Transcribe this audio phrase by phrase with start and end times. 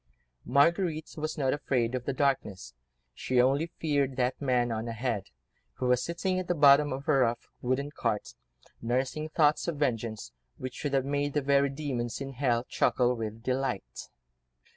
[0.47, 2.73] Marguerite was not afraid of the darkness,
[3.13, 5.25] she only feared that man, on ahead,
[5.73, 8.33] who was sitting at the bottom of a rough wooden cart,
[8.81, 13.43] nursing thoughts of vengeance, which would have made the very demons in hell chuckle with
[13.43, 14.09] delight.